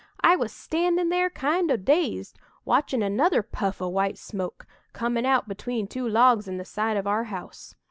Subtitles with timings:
[0.21, 5.47] "I was standin' there, kind o' dazed, watchin' another puff o' white smoke, comin' out
[5.47, 7.75] between two logs in the side of our house.